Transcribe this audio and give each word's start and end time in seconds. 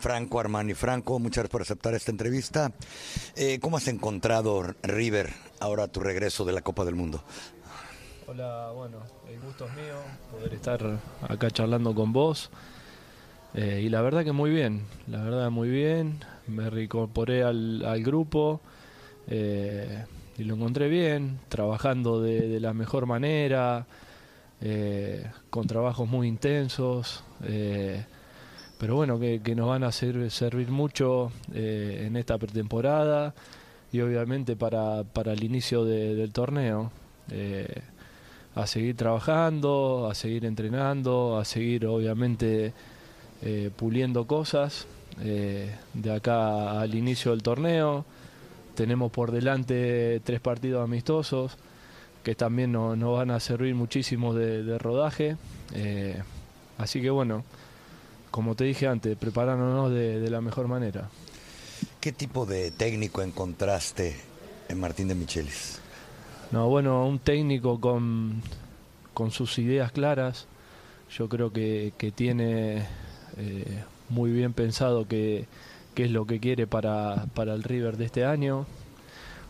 Franco 0.00 0.40
Armani. 0.40 0.72
Franco, 0.72 1.18
muchas 1.18 1.44
gracias 1.44 1.50
por 1.50 1.62
aceptar 1.62 1.94
esta 1.94 2.10
entrevista. 2.10 2.72
Eh, 3.36 3.60
¿Cómo 3.60 3.76
has 3.76 3.86
encontrado 3.86 4.74
River 4.82 5.30
ahora 5.60 5.88
tu 5.88 6.00
regreso 6.00 6.46
de 6.46 6.52
la 6.52 6.62
Copa 6.62 6.86
del 6.86 6.94
Mundo? 6.94 7.22
Hola, 8.26 8.70
bueno, 8.74 8.98
el 9.28 9.38
gusto 9.40 9.66
es 9.66 9.74
mío 9.74 9.96
poder 10.32 10.54
estar 10.54 10.98
acá 11.28 11.50
charlando 11.50 11.94
con 11.94 12.14
vos. 12.14 12.50
Eh, 13.52 13.82
y 13.84 13.90
la 13.90 14.00
verdad 14.00 14.24
que 14.24 14.32
muy 14.32 14.50
bien, 14.50 14.86
la 15.06 15.22
verdad 15.22 15.50
muy 15.50 15.68
bien. 15.68 16.24
Me 16.46 16.70
reincorporé 16.70 17.42
al, 17.42 18.02
grupo 18.02 18.62
eh, 19.26 20.06
y 20.38 20.44
lo 20.44 20.54
encontré 20.54 20.88
bien, 20.88 21.40
trabajando 21.50 22.22
de, 22.22 22.58
la 22.58 22.72
mejor 22.72 23.04
manera, 23.04 23.86
con 25.50 25.66
trabajos 25.66 26.08
muy 26.08 26.26
intensos 26.26 27.22
pero 28.80 28.94
bueno, 28.94 29.20
que, 29.20 29.54
nos 29.54 29.68
van 29.68 29.84
a 29.84 29.92
servir 29.92 30.70
mucho 30.70 31.30
eh, 31.52 32.04
en 32.06 32.16
esta 32.16 32.38
pretemporada 32.38 33.34
y 33.92 34.00
obviamente 34.00 34.56
para, 34.56 35.04
el 35.26 35.44
inicio 35.44 35.84
del 35.84 36.32
torneo. 36.32 36.90
Eh, 37.30 37.82
a 38.54 38.66
seguir 38.66 38.96
trabajando, 38.96 40.08
a 40.10 40.14
seguir 40.14 40.46
entrenando, 40.46 41.38
a 41.38 41.44
seguir 41.44 41.86
obviamente 41.86 42.72
eh, 43.42 43.70
puliendo 43.76 44.26
cosas 44.26 44.86
de 45.22 46.12
acá 46.12 46.80
al 46.80 46.94
inicio 46.94 47.32
del 47.32 47.42
torneo. 47.42 48.06
Tenemos 48.74 49.12
por 49.12 49.30
delante 49.30 50.20
tres 50.24 50.40
partidos 50.40 50.82
amistosos 50.82 51.58
que 52.22 52.34
también 52.34 52.72
nos, 52.72 52.98
van 52.98 53.30
a 53.30 53.40
servir 53.40 53.74
muchísimo 53.74 54.32
de, 54.32 54.64
de 54.64 54.78
rodaje. 54.78 55.36
así 56.78 57.02
que 57.02 57.10
bueno, 57.10 57.44
como 58.30 58.54
te 58.54 58.64
dije 58.64 58.86
antes, 58.86 59.16
preparándonos 59.16 59.90
de, 59.90 60.20
de 60.20 60.30
la 60.30 60.40
mejor 60.40 60.68
manera. 60.68 61.08
¿Qué 62.00 62.12
tipo 62.12 62.46
de 62.46 62.70
técnico 62.70 63.22
encontraste 63.22 64.16
en 64.68 64.80
Martín 64.80 65.08
de 65.08 65.14
Michelis? 65.14 65.80
No, 66.50 66.68
bueno, 66.68 67.06
un 67.06 67.20
técnico 67.20 67.80
con, 67.80 68.42
con 69.14 69.30
sus 69.30 69.58
ideas 69.58 69.92
claras. 69.92 70.46
Yo 71.10 71.28
creo 71.28 71.52
que, 71.52 71.92
tiene 72.14 72.86
eh, 73.36 73.84
muy 74.08 74.32
bien 74.32 74.52
pensado 74.52 75.06
qué 75.06 75.46
es 75.96 76.10
lo 76.10 76.26
que 76.26 76.40
quiere 76.40 76.66
para, 76.66 77.26
para, 77.34 77.54
el 77.54 77.62
River 77.62 77.96
de 77.96 78.06
este 78.06 78.24
año. 78.24 78.66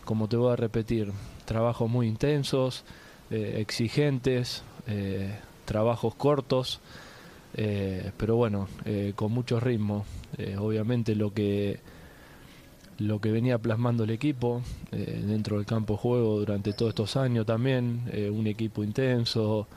Como 0.05 0.27
te 0.27 0.35
voy 0.35 0.53
a 0.53 0.55
repetir, 0.55 1.11
trabajos 1.45 1.89
muy 1.89 2.07
intensos, 2.07 2.83
eh, 3.29 3.57
exigentes, 3.59 4.63
eh, 4.87 5.39
trabajos 5.65 6.13
cortos. 6.15 6.81
Eh, 7.55 8.11
pero 8.17 8.35
bueno, 8.35 8.67
eh, 8.85 9.13
con 9.15 9.31
mucho 9.31 9.59
ritmo. 9.59 10.05
Eh, 10.37 10.55
obviamente 10.57 11.15
lo 11.15 11.33
que 11.33 11.79
lo 12.99 13.19
que 13.19 13.31
venía 13.31 13.57
plasmando 13.57 14.03
el 14.03 14.11
equipo 14.11 14.61
dentro 14.91 15.57
del 15.57 15.65
campo 15.65 15.93
de 15.93 15.99
juego 15.99 16.39
durante 16.39 16.71
todos 16.73 16.89
estos 16.89 17.15
años 17.17 17.47
también, 17.47 18.03
un 18.31 18.45
equipo 18.45 18.83
intenso, 18.83 19.67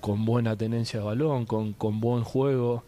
con 0.00 0.24
buena 0.24 0.56
tenencia 0.56 0.98
de 0.98 1.06
balón, 1.06 1.46
con, 1.46 1.74
con 1.74 2.00
buen 2.00 2.24
juego, 2.24 2.82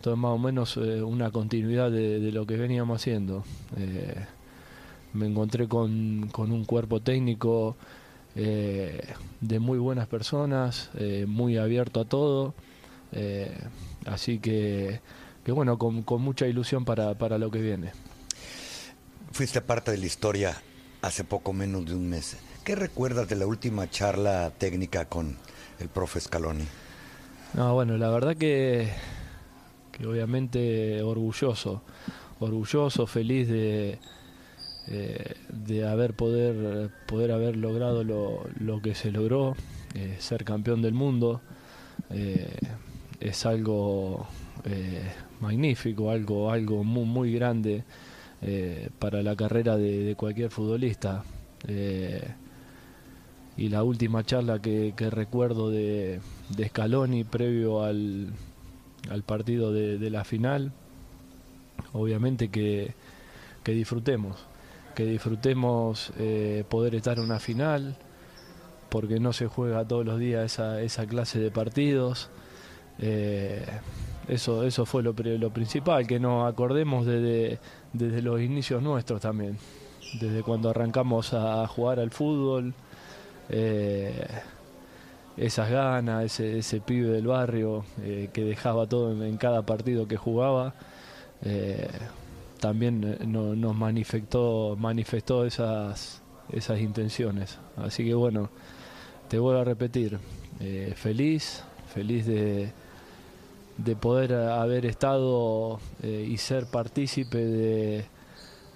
todo 0.00 0.16
más 0.16 0.30
o 0.30 0.38
menos 0.38 0.78
una 0.78 1.30
continuidad 1.30 1.90
de, 1.90 2.32
lo 2.32 2.46
que 2.46 2.56
veníamos 2.56 3.02
haciendo. 3.02 3.44
me 5.12 5.26
encontré 5.26 5.68
con, 5.68 6.30
con 6.32 6.50
un 6.50 6.64
cuerpo 6.64 7.00
técnico 7.00 7.76
eh, 8.34 9.14
de 9.40 9.58
muy 9.58 9.78
buenas 9.78 10.08
personas, 10.08 10.90
eh, 10.94 11.26
muy 11.28 11.58
abierto 11.58 12.00
a 12.00 12.04
todo. 12.04 12.54
Eh, 13.12 13.54
así 14.06 14.38
que, 14.38 15.00
que 15.44 15.52
bueno, 15.52 15.78
con, 15.78 16.04
mucha 16.22 16.46
ilusión 16.46 16.84
para, 16.84 17.14
para, 17.14 17.38
lo 17.38 17.50
que 17.50 17.60
viene. 17.60 17.92
Fuiste 19.32 19.60
parte 19.60 19.90
de 19.90 19.98
la 19.98 20.06
historia 20.06 20.62
hace 21.02 21.24
poco 21.24 21.52
menos 21.52 21.84
de 21.86 21.94
un 21.94 22.08
mes. 22.08 22.36
¿Qué 22.64 22.74
recuerdas 22.74 23.28
de 23.28 23.36
la 23.36 23.46
última 23.46 23.90
charla 23.90 24.50
técnica 24.56 25.06
con 25.06 25.36
el 25.80 25.88
profe 25.88 26.20
Scaloni? 26.20 26.64
No, 27.54 27.74
bueno, 27.74 27.98
la 27.98 28.08
verdad 28.08 28.36
que, 28.36 28.88
que 29.90 30.06
obviamente 30.06 31.02
orgulloso, 31.02 31.82
orgulloso, 32.38 33.06
feliz 33.06 33.48
de, 33.48 33.98
eh, 34.88 35.34
de 35.48 35.86
haber 35.86 36.14
poder, 36.14 36.90
poder 37.06 37.30
haber 37.30 37.56
logrado 37.56 38.02
lo, 38.02 38.44
lo 38.58 38.82
que 38.82 38.94
se 38.94 39.12
logró, 39.12 39.54
eh, 39.94 40.16
ser 40.18 40.44
campeón 40.44 40.82
del 40.82 40.92
mundo, 40.92 41.40
eh, 42.10 42.58
es 43.20 43.46
algo 43.46 44.26
magnífico, 45.40 46.10
algo, 46.10 46.50
algo 46.50 46.84
muy, 46.84 47.04
muy 47.04 47.32
grande 47.32 47.84
para 48.98 49.22
la 49.22 49.36
carrera 49.36 49.76
de, 49.76 50.14
cualquier 50.16 50.50
futbolista. 50.50 51.24
y 53.56 53.68
la 53.68 53.82
última 53.84 54.24
charla 54.24 54.60
que, 54.60 54.92
recuerdo 55.10 55.70
de, 55.70 56.20
de, 56.56 56.68
Scaloni 56.68 57.24
previo 57.24 57.82
al, 57.82 58.32
al 59.10 59.22
partido 59.22 59.72
de, 59.72 59.98
de 59.98 60.10
la 60.10 60.24
final, 60.24 60.72
obviamente 61.92 62.48
que, 62.48 62.94
que 63.62 63.72
disfrutemos, 63.72 64.44
que 64.94 65.04
disfrutemos 65.04 66.12
eh, 66.18 66.64
poder 66.68 66.94
estar 66.94 67.18
en 67.18 67.24
una 67.24 67.38
final, 67.38 67.96
porque 68.88 69.20
no 69.20 69.32
se 69.32 69.46
juega 69.46 69.86
todos 69.86 70.04
los 70.04 70.18
días 70.18 70.52
esa, 70.52 70.80
esa 70.80 71.06
clase 71.06 71.38
de 71.38 71.50
partidos. 71.50 72.30
Eh, 72.98 73.64
eso, 74.28 74.64
eso 74.64 74.86
fue 74.86 75.02
lo, 75.02 75.14
lo, 75.14 75.50
principal, 75.50 76.06
que 76.06 76.20
nos 76.20 76.50
acordemos 76.50 77.06
desde, 77.06 77.58
desde 77.92 78.22
los 78.22 78.40
inicios 78.40 78.82
nuestros 78.82 79.20
también, 79.20 79.58
desde 80.20 80.42
cuando 80.42 80.70
arrancamos 80.70 81.32
a 81.34 81.66
jugar 81.66 81.98
al 81.98 82.10
fútbol, 82.10 82.74
eh, 83.48 84.26
esas 85.36 85.70
ganas, 85.70 86.38
ese, 86.38 86.80
pibe 86.80 87.08
del 87.08 87.26
barrio 87.26 87.84
que 87.96 88.44
dejaba 88.44 88.86
todo 88.86 89.24
en, 89.24 89.36
cada 89.38 89.62
partido 89.62 90.06
que 90.06 90.18
jugaba 90.18 90.74
también 92.62 93.02
eh, 93.02 93.26
nos 93.26 93.74
manifestó, 93.74 94.76
manifestó 94.78 95.44
esas, 95.44 96.22
esas 96.52 96.78
intenciones. 96.80 97.58
Así 97.76 98.04
que 98.04 98.14
bueno, 98.14 98.50
te 99.28 99.40
vuelvo 99.40 99.60
a 99.60 99.64
repetir, 99.64 100.20
eh, 100.60 100.94
feliz, 100.96 101.64
feliz 101.92 102.24
de, 102.24 102.70
de 103.78 103.96
poder 103.96 104.34
haber 104.34 104.86
estado 104.86 105.80
eh, 106.04 106.24
y 106.30 106.36
ser 106.36 106.66
partícipe 106.66 107.38
de, 107.38 108.04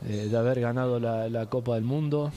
de 0.01 0.37
haber 0.37 0.61
ganado 0.61 0.99
la, 0.99 1.47
Copa 1.47 1.77
del 1.77 1.85
Mundo. 1.85 2.33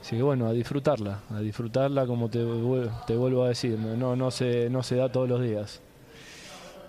así 0.00 0.16
que 0.16 0.22
bueno, 0.22 0.48
a 0.48 0.52
disfrutarla, 0.52 1.20
a 1.30 1.38
disfrutarla 1.38 2.08
como 2.08 2.28
te, 2.28 2.44
te 3.06 3.16
vuelvo 3.16 3.44
a 3.44 3.50
decir, 3.50 3.78
no, 3.78 4.16
no, 4.16 4.30
se, 4.32 4.68
no 4.68 4.82
se 4.82 4.96
da 4.96 5.12
todos 5.12 5.28
los 5.28 5.40
días. 5.40 5.80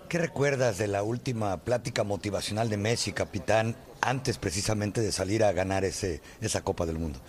¿Qué 0.10 0.20
recuerdas 0.20 0.78
de 0.78 0.88
la 0.88 1.04
última 1.04 1.58
plática 1.58 2.06
motivacional 2.06 2.70
de 2.70 2.78
Messi, 2.78 3.12
capitán, 3.12 3.76
antes 4.00 4.38
precisamente 4.38 5.02
de 5.02 5.12
salir 5.12 5.44
a 5.44 5.52
ganar 5.52 5.84
ese, 5.84 6.22
esa 6.40 6.64
Copa 6.64 6.86
del 6.86 6.98
Mundo? 6.98 7.20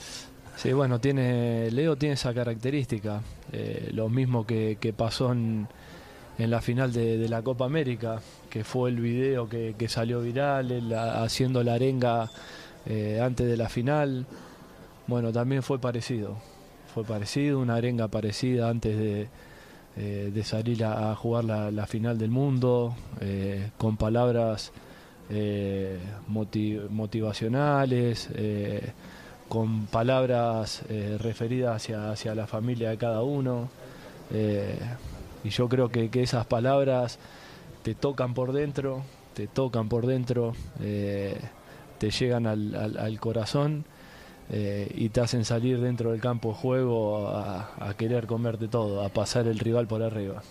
Sí, 0.56 0.72
bueno, 0.72 1.00
Leo 1.02 1.96
tiene 1.96 2.14
esa 2.14 2.32
característica, 2.32 3.20
eh, 3.52 3.90
lo 3.92 4.08
mismo 4.08 4.46
que, 4.46 4.94
pasó 4.96 5.32
en, 5.32 5.66
la 6.38 6.60
final 6.60 6.92
de, 6.92 7.28
la 7.28 7.42
Copa 7.42 7.64
América, 7.64 8.20
que 8.48 8.62
fue 8.62 8.90
el 8.90 9.00
video 9.00 9.48
que, 9.48 9.88
salió 9.88 10.20
viral, 10.20 10.92
haciendo 10.94 11.64
la 11.64 11.74
arenga 11.74 12.30
eh, 12.86 13.20
antes 13.20 13.48
de 13.48 13.56
la 13.56 13.68
final. 13.68 14.24
Bueno, 15.08 15.32
también 15.32 15.64
fue 15.64 15.80
parecido, 15.80 16.36
fue 16.94 17.02
parecido, 17.02 17.58
una 17.58 17.74
arenga 17.74 18.06
parecida 18.06 18.68
antes 18.68 18.96
de, 18.96 19.28
eh, 20.00 20.30
de 20.32 20.44
salir 20.44 20.84
a, 20.84 21.12
jugar 21.16 21.44
la, 21.44 21.86
final 21.88 22.18
del 22.18 22.30
mundo, 22.30 22.94
eh, 23.20 23.70
con 23.78 23.96
palabras 23.96 24.70
eh, 25.28 25.98
motivacionales, 26.28 28.28
con 29.48 29.86
palabras 29.86 30.84
referidas 31.18 31.74
hacia, 31.74 32.12
hacia, 32.12 32.36
la 32.36 32.46
familia 32.46 32.90
de 32.90 32.96
cada 32.96 33.22
uno. 33.22 33.70
y 35.42 35.48
yo 35.48 35.68
creo 35.68 35.88
que, 35.88 36.08
esas 36.12 36.46
palabras 36.46 37.18
te 37.82 37.96
tocan 37.96 38.34
por 38.34 38.52
dentro, 38.52 39.02
te 39.34 39.48
tocan 39.48 39.88
por 39.88 40.06
dentro, 40.06 40.54
te 40.78 42.10
llegan 42.10 42.46
al 42.46 43.18
corazón 43.18 43.84
eh, 44.50 44.90
y 44.94 45.10
te 45.10 45.20
hacen 45.20 45.44
salir 45.44 45.80
dentro 45.80 46.12
del 46.12 46.20
campo 46.20 46.50
de 46.50 46.54
juego 46.54 47.28
a, 47.28 47.94
querer 47.98 48.26
comerte 48.26 48.68
todo, 48.68 49.04
a 49.04 49.10
pasar 49.10 49.46
el 49.46 49.58
rival 49.58 49.86
por 49.86 50.02
arriba. 50.02 50.42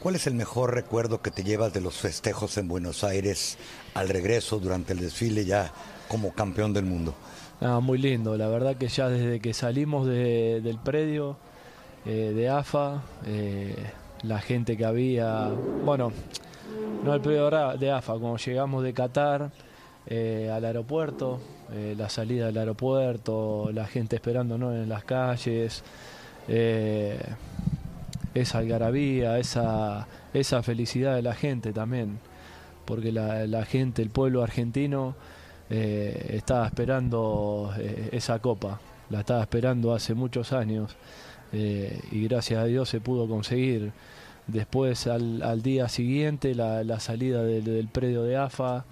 ¿Cuál 0.00 0.16
es 0.16 0.26
el 0.26 0.34
mejor 0.34 0.74
recuerdo 0.74 1.20
que 1.20 1.30
te 1.30 1.44
llevas 1.44 1.72
de 1.72 1.80
los 1.80 1.96
festejos 1.96 2.56
en 2.58 2.68
Buenos 2.68 3.04
Aires 3.04 3.58
al 3.94 4.08
regreso 4.08 4.58
durante 4.58 4.94
el 4.94 5.00
desfile 5.00 5.44
ya 5.44 5.72
como 6.08 6.32
campeón 6.32 6.72
del 6.72 6.84
mundo? 6.84 7.14
Ah, 7.60 7.80
muy 7.80 7.98
lindo, 7.98 8.36
la 8.36 8.48
verdad 8.48 8.76
que 8.76 8.88
ya 8.88 9.08
desde 9.08 9.40
que 9.40 9.54
salimos 9.54 10.06
del 10.06 10.78
predio 10.82 11.36
eh, 12.04 12.32
de 12.34 12.48
AFA, 12.48 13.02
eh, 13.26 13.76
la 14.22 14.40
gente 14.40 14.76
que 14.76 14.84
había, 14.84 15.50
bueno, 15.84 16.12
no 17.04 17.14
el 17.14 17.20
predio 17.20 17.48
de 17.76 17.90
AFA, 17.90 18.14
cuando 18.14 18.38
llegamos 18.38 18.82
de 18.82 18.92
Qatar 18.92 19.52
eh, 20.06 20.50
al 20.52 20.64
aeropuerto, 20.64 21.40
eh, 21.72 21.94
la 21.96 22.08
salida 22.08 22.46
del 22.46 22.58
aeropuerto, 22.58 23.70
la 23.72 23.86
gente 23.86 24.16
esperándonos 24.16 24.74
en 24.74 24.88
las 24.88 25.04
calles, 25.04 25.84
eh, 26.48 27.20
esa 28.34 28.58
algarabía, 28.58 29.38
esa, 29.38 30.08
esa 30.34 30.62
felicidad 30.62 31.14
de 31.14 31.22
la 31.22 31.34
gente 31.34 31.72
también, 31.72 32.18
porque 32.84 33.12
la, 33.12 33.64
gente, 33.64 34.02
el 34.02 34.10
pueblo 34.10 34.42
argentino 34.42 35.14
estaba 35.70 36.66
esperando 36.66 37.72
esa 38.10 38.40
copa, 38.40 38.80
la 39.08 39.20
estaba 39.20 39.40
esperando 39.40 39.94
hace 39.94 40.12
muchos 40.14 40.52
años 40.52 40.96
y 41.52 42.28
gracias 42.28 42.60
a 42.60 42.64
Dios 42.64 42.88
se 42.88 43.00
pudo 43.00 43.28
conseguir. 43.28 43.92
Después 44.46 45.06
al, 45.06 45.62
día 45.62 45.88
siguiente 45.88 46.54
la, 46.54 47.00
salida 47.00 47.42
del 47.42 47.88
predio 47.88 48.22
de 48.24 48.36
AFA, 48.36 48.84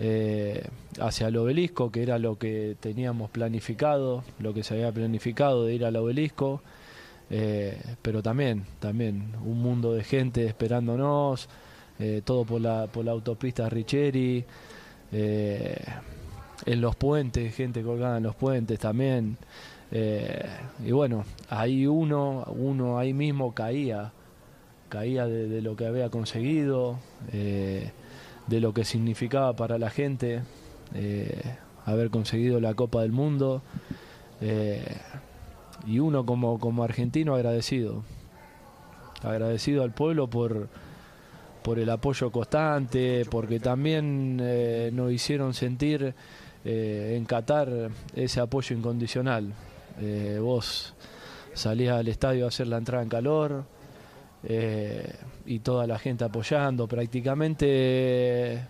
eh, 0.00 0.62
hacia 1.00 1.26
el 1.26 1.36
obelisco, 1.36 1.90
que 1.90 2.04
era 2.04 2.20
lo 2.20 2.38
que 2.38 2.76
teníamos 2.78 3.30
planificado, 3.30 4.22
lo 4.38 4.54
que 4.54 4.62
se 4.62 4.74
había 4.74 4.92
planificado 4.92 5.64
de 5.64 5.74
ir 5.74 5.84
al 5.84 5.96
obelisco, 5.96 6.62
eh, 7.30 7.76
pero 8.00 8.22
también, 8.22 8.64
también 8.78 9.32
un 9.44 9.60
mundo 9.60 9.92
de 9.94 10.04
gente 10.04 10.46
esperándonos, 10.46 11.48
eh, 11.98 12.22
todo 12.24 12.44
por 12.44 12.60
la, 12.60 12.86
por 12.86 13.04
la 13.04 13.10
autopista 13.10 13.68
Richeri, 13.68 14.44
en 15.10 16.80
los 16.80 16.94
puentes, 16.94 17.54
gente 17.54 17.82
colgada 17.82 18.18
en 18.18 18.22
los 18.22 18.36
puentes 18.36 18.78
también. 18.78 19.36
y 19.90 20.92
bueno, 20.92 21.24
ahí 21.48 21.86
uno, 21.86 22.44
uno 22.56 22.98
ahí 22.98 23.12
mismo 23.12 23.52
caía, 23.52 24.12
caía 24.88 25.26
de, 25.26 25.60
lo 25.60 25.74
que 25.74 25.86
había 25.86 26.08
conseguido 26.08 26.98
de 28.48 28.60
lo 28.60 28.72
que 28.72 28.84
significaba 28.84 29.54
para 29.54 29.78
la 29.78 29.90
gente 29.90 30.42
eh, 30.94 31.40
haber 31.84 32.10
conseguido 32.10 32.60
la 32.60 32.74
Copa 32.74 33.02
del 33.02 33.12
Mundo. 33.12 33.62
Eh, 34.40 34.84
y 35.86 36.00
uno 36.00 36.26
como, 36.26 36.58
como 36.58 36.82
argentino 36.82 37.34
agradecido, 37.34 38.02
agradecido 39.22 39.84
al 39.84 39.92
pueblo 39.92 40.28
por, 40.28 40.68
por 41.62 41.78
el 41.78 41.88
apoyo 41.88 42.30
constante, 42.30 43.24
porque 43.30 43.60
también 43.60 44.38
eh, 44.42 44.90
nos 44.92 45.12
hicieron 45.12 45.54
sentir 45.54 46.14
en 46.64 47.24
Qatar 47.24 47.90
ese 48.14 48.40
apoyo 48.40 48.76
incondicional. 48.76 49.54
vos 50.42 50.92
salías 51.54 51.96
al 51.96 52.08
estadio 52.08 52.44
a 52.44 52.48
hacer 52.48 52.66
la 52.66 52.76
entrada 52.76 53.02
en 53.02 53.08
calor, 53.08 53.64
eh, 54.44 55.14
y 55.46 55.58
toda 55.60 55.86
la 55.86 55.98
gente 55.98 56.24
apoyando. 56.24 56.86
Prácticamente 56.86 58.62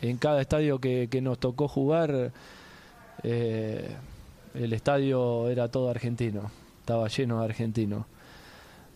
en 0.00 0.16
cada 0.18 0.40
estadio 0.40 0.78
que, 0.80 1.08
nos 1.22 1.38
tocó 1.38 1.68
jugar, 1.68 2.32
eh, 3.22 3.88
el 4.54 4.72
estadio 4.72 5.48
era 5.48 5.68
todo 5.68 5.90
argentino, 5.90 6.50
estaba 6.80 7.08
lleno 7.08 7.38
de 7.38 7.44
argentinos. 7.44 8.06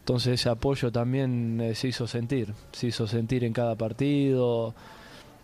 Entonces 0.00 0.40
ese 0.40 0.48
apoyo 0.48 0.92
también 0.92 1.60
eh, 1.60 1.74
se 1.74 1.88
hizo 1.88 2.06
sentir, 2.06 2.54
se 2.72 2.88
hizo 2.88 3.06
sentir 3.06 3.44
en 3.44 3.52
cada 3.52 3.74
partido. 3.74 4.74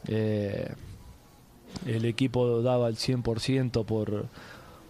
el 0.06 0.74
equipo 2.04 2.60
daba 2.62 2.88
el 2.88 2.96
100% 2.96 3.84
por, 3.84 4.26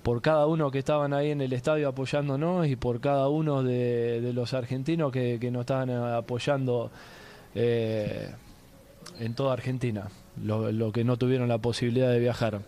por 0.02 0.20
cada 0.20 0.46
uno 0.46 0.70
que 0.70 0.78
estaban 0.78 1.12
ahí 1.12 1.31
en 1.31 1.40
el 1.40 1.52
estadio 1.52 1.88
apoyándonos 1.88 2.66
y 2.66 2.76
por 2.76 3.00
cada 3.00 3.28
uno 3.28 3.62
de, 3.62 4.32
los 4.34 4.52
argentinos 4.54 5.12
que, 5.12 5.38
nos 5.52 5.60
estaban 5.60 5.90
apoyando 5.90 6.90
eh, 7.54 8.31
en 9.20 9.34
toda 9.34 9.52
Argentina, 9.52 10.08
lo, 10.43 10.93
que 10.93 11.04
no 11.04 11.16
tuvieron 11.16 11.49
la 11.49 11.58
posibilidad 11.58 12.10
de 12.10 12.19
viajar. 12.19 12.60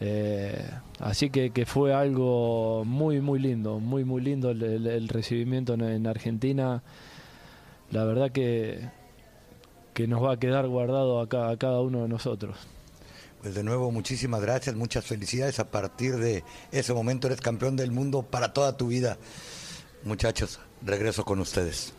Eh, 0.00 0.68
así 0.98 1.30
que, 1.30 1.66
fue 1.66 1.94
algo 1.94 2.84
muy, 2.84 3.20
muy 3.20 3.38
lindo, 3.38 3.78
muy, 3.78 4.04
muy 4.04 4.20
lindo 4.20 4.50
el, 4.50 5.08
recibimiento 5.08 5.74
en, 5.74 6.06
Argentina. 6.06 6.82
La 7.92 8.04
verdad 8.04 8.32
que, 8.32 8.88
que 9.94 10.08
nos 10.08 10.22
va 10.22 10.32
a 10.32 10.36
quedar 10.38 10.66
guardado 10.66 11.20
a 11.20 11.28
cada 11.28 11.80
uno 11.80 12.02
de 12.02 12.08
nosotros. 12.08 12.56
Pues 13.42 13.54
de 13.54 13.62
nuevo, 13.62 13.90
muchísimas 13.90 14.40
gracias, 14.40 14.74
muchas 14.74 15.04
felicidades. 15.04 15.58
A 15.60 15.70
partir 15.70 16.16
de 16.16 16.42
ese 16.72 16.92
momento 16.92 17.26
eres 17.28 17.40
campeón 17.40 17.76
del 17.76 17.92
mundo 17.92 18.22
para 18.22 18.52
toda 18.52 18.76
tu 18.76 18.88
vida. 18.88 19.18
Muchachos, 20.04 20.58
regreso 20.82 21.24
con 21.24 21.40
ustedes. 21.40 21.92